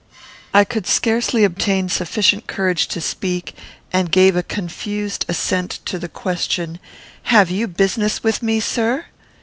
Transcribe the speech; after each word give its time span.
I 0.51 0.63
could 0.63 0.87
scarcely 0.87 1.43
obtain 1.43 1.87
sufficient 1.87 2.47
courage 2.47 2.87
to 2.87 2.99
speak, 2.99 3.55
and 3.93 4.11
gave 4.11 4.35
a 4.35 4.41
confused 4.41 5.25
assent 5.29 5.77
to 5.85 5.99
the 5.99 6.09
question, 6.09 6.79
"Have 7.25 7.51
you 7.51 7.67
business 7.67 8.23
with 8.23 8.41
me, 8.41 8.61
sir?" 8.61 9.05